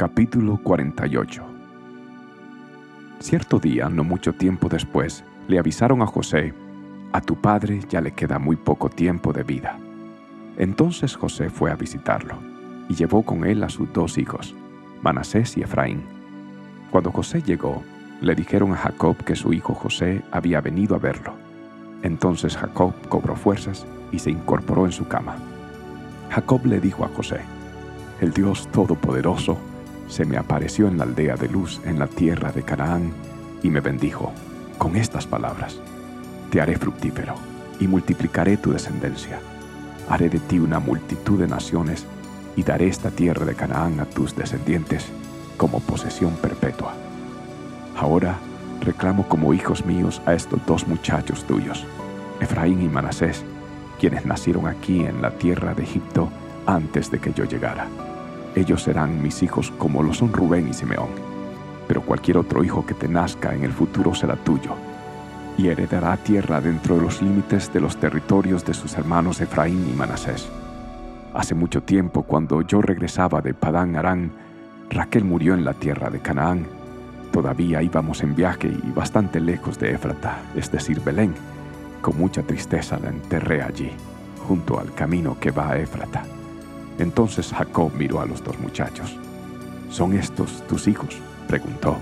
Capítulo 0.00 0.56
48 0.56 1.42
Cierto 3.18 3.58
día, 3.58 3.90
no 3.90 4.02
mucho 4.02 4.32
tiempo 4.32 4.70
después, 4.70 5.22
le 5.46 5.58
avisaron 5.58 6.00
a 6.00 6.06
José, 6.06 6.54
a 7.12 7.20
tu 7.20 7.36
padre 7.36 7.80
ya 7.86 8.00
le 8.00 8.12
queda 8.12 8.38
muy 8.38 8.56
poco 8.56 8.88
tiempo 8.88 9.34
de 9.34 9.42
vida. 9.42 9.78
Entonces 10.56 11.14
José 11.14 11.50
fue 11.50 11.70
a 11.70 11.74
visitarlo 11.74 12.36
y 12.88 12.94
llevó 12.94 13.24
con 13.24 13.44
él 13.44 13.62
a 13.62 13.68
sus 13.68 13.92
dos 13.92 14.16
hijos, 14.16 14.54
Manasés 15.02 15.58
y 15.58 15.60
Efraín. 15.60 16.00
Cuando 16.90 17.12
José 17.12 17.42
llegó, 17.42 17.82
le 18.22 18.34
dijeron 18.34 18.72
a 18.72 18.76
Jacob 18.76 19.18
que 19.18 19.36
su 19.36 19.52
hijo 19.52 19.74
José 19.74 20.22
había 20.32 20.62
venido 20.62 20.96
a 20.96 20.98
verlo. 20.98 21.34
Entonces 22.02 22.56
Jacob 22.56 22.94
cobró 23.10 23.36
fuerzas 23.36 23.86
y 24.12 24.18
se 24.18 24.30
incorporó 24.30 24.86
en 24.86 24.92
su 24.92 25.06
cama. 25.08 25.36
Jacob 26.30 26.64
le 26.64 26.80
dijo 26.80 27.04
a 27.04 27.08
José, 27.08 27.42
El 28.22 28.32
Dios 28.32 28.66
Todopoderoso 28.72 29.58
se 30.10 30.24
me 30.24 30.36
apareció 30.36 30.88
en 30.88 30.98
la 30.98 31.04
aldea 31.04 31.36
de 31.36 31.48
luz 31.48 31.80
en 31.84 31.98
la 31.98 32.08
tierra 32.08 32.50
de 32.50 32.64
Canaán 32.64 33.12
y 33.62 33.70
me 33.70 33.80
bendijo 33.80 34.32
con 34.76 34.96
estas 34.96 35.26
palabras, 35.26 35.80
Te 36.50 36.60
haré 36.60 36.76
fructífero 36.76 37.34
y 37.78 37.86
multiplicaré 37.86 38.56
tu 38.56 38.72
descendencia. 38.72 39.38
Haré 40.08 40.28
de 40.28 40.40
ti 40.40 40.58
una 40.58 40.80
multitud 40.80 41.38
de 41.38 41.46
naciones 41.46 42.04
y 42.56 42.64
daré 42.64 42.88
esta 42.88 43.10
tierra 43.12 43.46
de 43.46 43.54
Canaán 43.54 44.00
a 44.00 44.04
tus 44.04 44.34
descendientes 44.34 45.06
como 45.56 45.78
posesión 45.78 46.34
perpetua. 46.34 46.92
Ahora 47.96 48.36
reclamo 48.80 49.28
como 49.28 49.54
hijos 49.54 49.86
míos 49.86 50.20
a 50.26 50.34
estos 50.34 50.58
dos 50.66 50.88
muchachos 50.88 51.44
tuyos, 51.44 51.86
Efraín 52.40 52.82
y 52.82 52.88
Manasés, 52.88 53.44
quienes 54.00 54.26
nacieron 54.26 54.66
aquí 54.66 55.04
en 55.04 55.22
la 55.22 55.30
tierra 55.30 55.74
de 55.74 55.84
Egipto 55.84 56.30
antes 56.66 57.12
de 57.12 57.20
que 57.20 57.32
yo 57.32 57.44
llegara. 57.44 57.86
Ellos 58.54 58.82
serán 58.82 59.22
mis 59.22 59.42
hijos 59.42 59.70
como 59.78 60.02
lo 60.02 60.12
son 60.12 60.32
Rubén 60.32 60.68
y 60.68 60.74
Simeón, 60.74 61.08
pero 61.86 62.02
cualquier 62.02 62.38
otro 62.38 62.64
hijo 62.64 62.84
que 62.84 62.94
te 62.94 63.08
nazca 63.08 63.54
en 63.54 63.64
el 63.64 63.72
futuro 63.72 64.14
será 64.14 64.36
tuyo, 64.36 64.72
y 65.56 65.68
heredará 65.68 66.16
tierra 66.16 66.60
dentro 66.60 66.96
de 66.96 67.02
los 67.02 67.22
límites 67.22 67.72
de 67.72 67.80
los 67.80 67.96
territorios 67.96 68.64
de 68.64 68.74
sus 68.74 68.94
hermanos 68.94 69.40
Efraín 69.40 69.88
y 69.88 69.92
Manasés. 69.92 70.48
Hace 71.34 71.54
mucho 71.54 71.82
tiempo, 71.82 72.24
cuando 72.24 72.62
yo 72.62 72.82
regresaba 72.82 73.40
de 73.40 73.54
Padán 73.54 73.96
Arán, 73.96 74.32
Raquel 74.88 75.24
murió 75.24 75.54
en 75.54 75.64
la 75.64 75.74
tierra 75.74 76.10
de 76.10 76.18
Canaán. 76.18 76.66
Todavía 77.30 77.82
íbamos 77.82 78.22
en 78.24 78.34
viaje 78.34 78.68
y 78.68 78.90
bastante 78.90 79.38
lejos 79.38 79.78
de 79.78 79.92
Éfrata, 79.92 80.38
es 80.56 80.72
decir, 80.72 81.00
Belén. 81.00 81.32
Con 82.00 82.18
mucha 82.18 82.42
tristeza 82.42 82.98
la 82.98 83.10
enterré 83.10 83.62
allí, 83.62 83.92
junto 84.48 84.80
al 84.80 84.92
camino 84.94 85.38
que 85.38 85.52
va 85.52 85.70
a 85.70 85.78
Éfrata. 85.78 86.24
Entonces 87.00 87.50
Jacob 87.50 87.90
miró 87.96 88.20
a 88.20 88.26
los 88.26 88.44
dos 88.44 88.58
muchachos. 88.58 89.16
¿Son 89.88 90.12
estos 90.12 90.62
tus 90.68 90.86
hijos? 90.86 91.16
preguntó. 91.48 91.96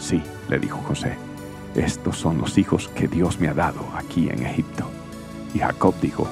Sí, 0.00 0.20
le 0.48 0.58
dijo 0.58 0.78
José, 0.78 1.16
estos 1.76 2.18
son 2.18 2.38
los 2.38 2.58
hijos 2.58 2.88
que 2.88 3.06
Dios 3.06 3.38
me 3.38 3.48
ha 3.48 3.54
dado 3.54 3.80
aquí 3.96 4.28
en 4.28 4.44
Egipto. 4.44 4.84
Y 5.54 5.60
Jacob 5.60 5.94
dijo, 6.02 6.26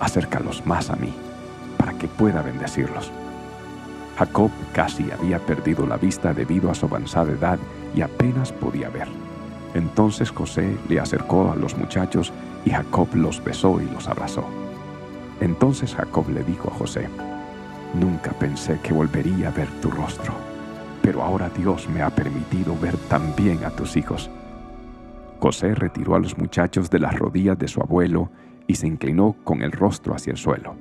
acércalos 0.00 0.64
más 0.64 0.88
a 0.88 0.96
mí, 0.96 1.12
para 1.76 1.92
que 1.92 2.08
pueda 2.08 2.40
bendecirlos. 2.40 3.12
Jacob 4.18 4.50
casi 4.72 5.10
había 5.10 5.38
perdido 5.40 5.86
la 5.86 5.98
vista 5.98 6.32
debido 6.32 6.70
a 6.70 6.74
su 6.74 6.86
avanzada 6.86 7.32
edad 7.32 7.58
y 7.94 8.00
apenas 8.00 8.50
podía 8.50 8.88
ver. 8.88 9.08
Entonces 9.74 10.30
José 10.30 10.74
le 10.88 10.98
acercó 10.98 11.52
a 11.52 11.56
los 11.56 11.76
muchachos 11.76 12.32
y 12.64 12.70
Jacob 12.70 13.08
los 13.14 13.44
besó 13.44 13.78
y 13.80 13.84
los 13.90 14.08
abrazó. 14.08 14.69
Entonces 15.40 15.94
Jacob 15.94 16.28
le 16.28 16.44
dijo 16.44 16.70
a 16.70 16.74
José, 16.74 17.08
Nunca 17.94 18.30
pensé 18.32 18.78
que 18.82 18.92
volvería 18.92 19.48
a 19.48 19.50
ver 19.50 19.68
tu 19.80 19.90
rostro, 19.90 20.32
pero 21.02 21.22
ahora 21.22 21.50
Dios 21.50 21.88
me 21.88 22.02
ha 22.02 22.10
permitido 22.10 22.78
ver 22.78 22.96
también 23.08 23.64
a 23.64 23.70
tus 23.70 23.96
hijos. 23.96 24.30
José 25.40 25.74
retiró 25.74 26.14
a 26.14 26.20
los 26.20 26.38
muchachos 26.38 26.90
de 26.90 27.00
las 27.00 27.18
rodillas 27.18 27.58
de 27.58 27.66
su 27.66 27.80
abuelo 27.80 28.30
y 28.66 28.76
se 28.76 28.86
inclinó 28.86 29.34
con 29.42 29.62
el 29.62 29.72
rostro 29.72 30.14
hacia 30.14 30.30
el 30.32 30.36
suelo. 30.36 30.76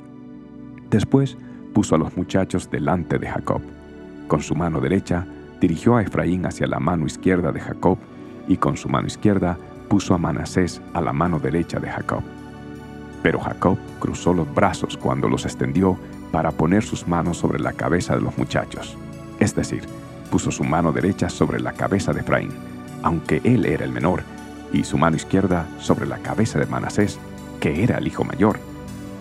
Después 0.90 1.38
puso 1.74 1.96
a 1.96 1.98
los 1.98 2.16
muchachos 2.16 2.70
delante 2.70 3.18
de 3.18 3.28
Jacob. 3.28 3.62
Con 4.28 4.42
su 4.42 4.54
mano 4.56 4.80
derecha 4.80 5.26
dirigió 5.60 5.96
a 5.96 6.04
Efraín 6.04 6.46
hacia 6.46 6.68
la 6.68 6.80
mano 6.80 7.06
izquierda 7.08 7.52
de 7.52 7.60
Jacob 7.60 7.98
y 8.48 8.58
con 8.58 8.78
su 8.78 8.90
mano 8.90 9.08
izquierda 9.08 9.58
puso 9.88 10.14
a 10.14 10.18
Manasés 10.18 10.82
a 10.94 11.02
la 11.02 11.14
mano 11.14 11.40
derecha 11.40 11.80
de 11.80 11.90
Jacob. 11.90 12.22
Pero 13.24 13.40
Jacob 13.40 13.78
cruzó 14.00 14.34
los 14.34 14.54
brazos 14.54 14.98
cuando 14.98 15.28
los 15.28 15.46
extendió 15.46 15.98
para 16.32 16.52
poner 16.52 16.84
sus 16.84 17.08
manos 17.08 17.38
sobre 17.38 17.60
la 17.60 17.74
cabeza 17.74 18.16
de 18.16 18.22
los 18.22 18.38
muchachos. 18.38 18.98
Es 19.40 19.56
decir, 19.56 19.84
puso 20.30 20.52
su 20.52 20.64
mano 20.64 20.92
derecha 20.92 21.30
sobre 21.30 21.60
la 21.60 21.74
cabeza 21.74 22.14
de 22.14 22.22
Efraín, 22.22 22.52
aunque 23.04 23.42
él 23.44 23.66
era 23.66 23.86
el 23.86 23.92
menor, 23.92 24.24
y 24.72 24.84
su 24.84 24.98
mano 24.98 25.16
izquierda 25.16 25.68
sobre 25.80 26.06
la 26.06 26.20
cabeza 26.20 26.60
de 26.60 26.66
Manasés, 26.68 27.20
que 27.60 27.84
era 27.84 27.98
el 27.98 28.08
hijo 28.08 28.24
mayor. 28.24 28.60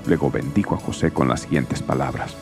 Luego 0.06 0.30
bendijo 0.30 0.74
a 0.74 0.78
José 0.78 1.10
con 1.10 1.28
las 1.28 1.40
siguientes 1.40 1.82
palabras. 1.82 2.36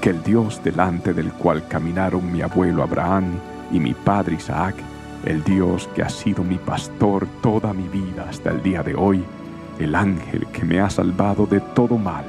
Que 0.00 0.10
el 0.10 0.22
Dios 0.22 0.62
delante 0.64 1.12
del 1.14 1.32
cual 1.32 1.66
caminaron 1.68 2.32
mi 2.32 2.42
abuelo 2.42 2.82
Abraham 2.82 3.34
y 3.70 3.78
mi 3.80 3.94
padre 3.94 4.36
Isaac, 4.36 4.74
el 5.24 5.44
Dios 5.44 5.88
que 5.94 6.02
ha 6.02 6.08
sido 6.08 6.42
mi 6.42 6.56
pastor 6.56 7.28
toda 7.40 7.72
mi 7.72 7.86
vida 7.88 8.26
hasta 8.28 8.50
el 8.50 8.62
día 8.62 8.82
de 8.82 8.94
hoy, 8.94 9.24
el 9.82 9.94
ángel 9.94 10.46
que 10.48 10.64
me 10.64 10.80
ha 10.80 10.90
salvado 10.90 11.46
de 11.46 11.60
todo 11.60 11.98
mal, 11.98 12.24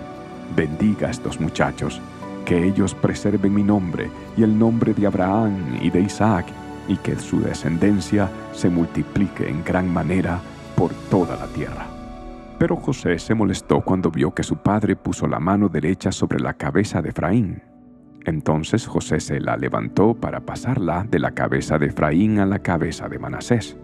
bendiga 0.55 1.07
a 1.07 1.11
estos 1.11 1.39
muchachos, 1.39 2.01
que 2.45 2.65
ellos 2.65 2.93
preserven 2.93 3.53
mi 3.53 3.63
nombre 3.63 4.09
y 4.35 4.43
el 4.43 4.57
nombre 4.57 4.93
de 4.93 5.07
Abraham 5.07 5.77
y 5.81 5.89
de 5.89 6.01
Isaac, 6.01 6.45
y 6.87 6.97
que 6.97 7.15
su 7.15 7.39
descendencia 7.39 8.29
se 8.51 8.69
multiplique 8.69 9.47
en 9.47 9.63
gran 9.63 9.91
manera 9.91 10.39
por 10.75 10.91
toda 11.09 11.37
la 11.37 11.47
tierra. 11.47 11.87
Pero 12.59 12.75
José 12.75 13.19
se 13.19 13.33
molestó 13.33 13.81
cuando 13.81 14.11
vio 14.11 14.33
que 14.33 14.43
su 14.43 14.57
padre 14.57 14.95
puso 14.95 15.27
la 15.27 15.39
mano 15.39 15.69
derecha 15.69 16.11
sobre 16.11 16.39
la 16.39 16.53
cabeza 16.53 17.01
de 17.01 17.09
Efraín. 17.09 17.61
Entonces 18.25 18.87
José 18.87 19.19
se 19.19 19.39
la 19.39 19.57
levantó 19.57 20.13
para 20.13 20.41
pasarla 20.41 21.05
de 21.09 21.19
la 21.19 21.31
cabeza 21.31 21.77
de 21.77 21.87
Efraín 21.87 22.39
a 22.39 22.45
la 22.45 22.59
cabeza 22.59 23.09
de 23.09 23.19
Manasés. 23.19 23.77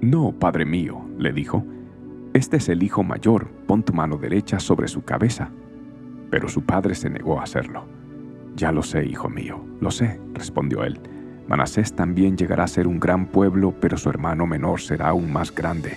No, 0.00 0.32
padre 0.32 0.64
mío, 0.64 1.04
le 1.18 1.32
dijo, 1.32 1.64
este 2.36 2.58
es 2.58 2.68
el 2.68 2.82
hijo 2.82 3.02
mayor, 3.02 3.48
pon 3.66 3.82
tu 3.82 3.94
mano 3.94 4.18
derecha 4.18 4.60
sobre 4.60 4.88
su 4.88 5.02
cabeza. 5.02 5.48
Pero 6.30 6.48
su 6.48 6.62
padre 6.62 6.94
se 6.94 7.08
negó 7.08 7.40
a 7.40 7.44
hacerlo. 7.44 7.84
Ya 8.54 8.72
lo 8.72 8.82
sé, 8.82 9.06
hijo 9.06 9.30
mío, 9.30 9.64
lo 9.80 9.90
sé, 9.90 10.20
respondió 10.34 10.84
él. 10.84 11.00
Manasés 11.48 11.94
también 11.94 12.36
llegará 12.36 12.64
a 12.64 12.68
ser 12.68 12.86
un 12.86 13.00
gran 13.00 13.26
pueblo, 13.26 13.72
pero 13.80 13.96
su 13.96 14.10
hermano 14.10 14.46
menor 14.46 14.80
será 14.80 15.08
aún 15.08 15.32
más 15.32 15.54
grande, 15.54 15.96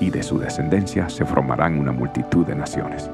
y 0.00 0.08
de 0.08 0.22
su 0.22 0.38
descendencia 0.38 1.10
se 1.10 1.26
formarán 1.26 1.78
una 1.78 1.92
multitud 1.92 2.46
de 2.46 2.54
naciones. 2.54 3.10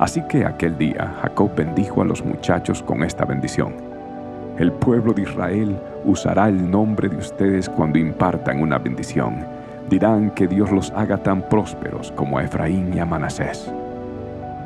Así 0.00 0.22
que 0.28 0.44
aquel 0.44 0.76
día 0.78 1.14
Jacob 1.22 1.54
bendijo 1.54 2.02
a 2.02 2.06
los 2.06 2.24
muchachos 2.24 2.82
con 2.82 3.04
esta 3.04 3.24
bendición. 3.24 3.74
El 4.58 4.72
pueblo 4.72 5.12
de 5.12 5.22
Israel 5.22 5.78
usará 6.04 6.48
el 6.48 6.68
nombre 6.68 7.08
de 7.08 7.16
ustedes 7.18 7.68
cuando 7.68 7.98
impartan 7.98 8.60
una 8.60 8.78
bendición 8.78 9.57
dirán 9.88 10.30
que 10.30 10.46
Dios 10.46 10.70
los 10.70 10.90
haga 10.92 11.18
tan 11.18 11.42
prósperos 11.42 12.12
como 12.12 12.38
a 12.38 12.44
Efraín 12.44 12.92
y 12.94 12.98
a 12.98 13.06
Manasés. 13.06 13.72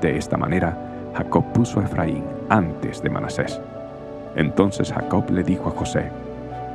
De 0.00 0.16
esta 0.16 0.36
manera, 0.36 0.76
Jacob 1.14 1.44
puso 1.52 1.80
a 1.80 1.84
Efraín 1.84 2.24
antes 2.48 3.02
de 3.02 3.10
Manasés. 3.10 3.60
Entonces 4.34 4.92
Jacob 4.92 5.30
le 5.30 5.42
dijo 5.42 5.68
a 5.68 5.72
José, 5.72 6.10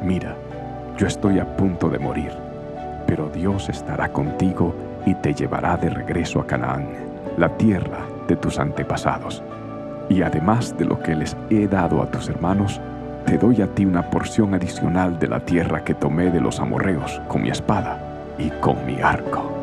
Mira, 0.01 0.35
yo 0.97 1.07
estoy 1.07 1.39
a 1.39 1.57
punto 1.57 1.89
de 1.89 1.99
morir, 1.99 2.31
pero 3.05 3.29
Dios 3.29 3.67
estará 3.69 4.09
contigo 4.09 4.73
y 5.05 5.15
te 5.15 5.33
llevará 5.33 5.75
de 5.77 5.89
regreso 5.89 6.39
a 6.39 6.47
Canaán, 6.47 6.87
la 7.37 7.49
tierra 7.57 7.99
de 8.27 8.35
tus 8.35 8.59
antepasados. 8.59 9.43
Y 10.09 10.21
además 10.21 10.77
de 10.77 10.85
lo 10.85 10.99
que 11.01 11.15
les 11.15 11.35
he 11.49 11.67
dado 11.67 12.01
a 12.01 12.09
tus 12.09 12.29
hermanos, 12.29 12.79
te 13.25 13.37
doy 13.37 13.61
a 13.61 13.67
ti 13.67 13.85
una 13.85 14.09
porción 14.09 14.53
adicional 14.53 15.19
de 15.19 15.27
la 15.27 15.41
tierra 15.41 15.83
que 15.83 15.93
tomé 15.93 16.31
de 16.31 16.39
los 16.39 16.61
amorreos 16.61 17.21
con 17.27 17.41
mi 17.41 17.49
espada 17.49 18.06
y 18.37 18.49
con 18.61 18.85
mi 18.85 19.01
arco. 19.01 19.56